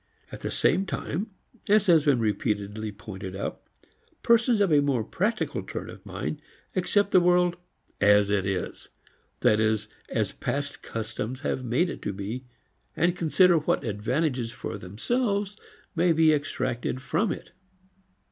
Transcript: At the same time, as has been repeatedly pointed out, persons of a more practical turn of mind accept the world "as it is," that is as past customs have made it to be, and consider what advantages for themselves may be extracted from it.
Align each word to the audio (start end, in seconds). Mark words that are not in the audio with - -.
At 0.31 0.39
the 0.39 0.49
same 0.49 0.87
time, 0.87 1.29
as 1.69 1.85
has 1.85 2.05
been 2.05 2.17
repeatedly 2.19 2.91
pointed 2.91 3.35
out, 3.35 3.61
persons 4.23 4.59
of 4.59 4.71
a 4.73 4.79
more 4.81 5.03
practical 5.03 5.61
turn 5.61 5.91
of 5.91 6.03
mind 6.07 6.41
accept 6.75 7.11
the 7.11 7.19
world 7.19 7.55
"as 8.01 8.31
it 8.31 8.43
is," 8.47 8.89
that 9.41 9.59
is 9.59 9.87
as 10.09 10.31
past 10.31 10.81
customs 10.81 11.41
have 11.41 11.63
made 11.63 11.87
it 11.87 12.01
to 12.01 12.13
be, 12.13 12.45
and 12.97 13.15
consider 13.15 13.59
what 13.59 13.83
advantages 13.83 14.51
for 14.51 14.79
themselves 14.79 15.55
may 15.95 16.13
be 16.13 16.33
extracted 16.33 16.99
from 17.03 17.31
it. 17.31 17.51